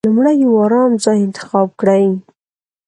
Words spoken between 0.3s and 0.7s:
يو